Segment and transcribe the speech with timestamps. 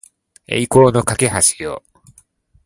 [0.47, 1.15] 栄光の架
[1.59, 1.83] 橋を